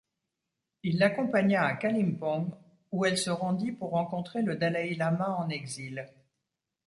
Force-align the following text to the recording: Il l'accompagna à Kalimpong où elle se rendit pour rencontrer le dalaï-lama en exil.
Il 0.81 0.97
l'accompagna 0.97 1.63
à 1.63 1.75
Kalimpong 1.75 2.51
où 2.91 3.05
elle 3.05 3.19
se 3.19 3.29
rendit 3.29 3.71
pour 3.71 3.91
rencontrer 3.91 4.41
le 4.41 4.55
dalaï-lama 4.55 5.35
en 5.37 5.47
exil. 5.49 6.09